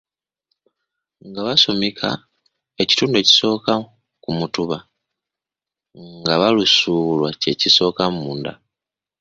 Nga 1.27 1.41
basumika, 1.47 2.09
kitundu 2.21 2.79
ekitundu 2.83 3.15
ekisooka 3.19 3.73
ku 4.23 4.29
mutuba 4.37 4.77
nga 6.21 6.45
lusubulwakye 6.55 7.51
kisooka 7.61 8.03
munda. 8.15 8.53